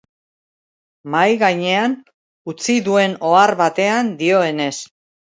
[1.15, 1.93] Mahai gainean
[2.53, 4.71] utzi duen ohar batean dioenez.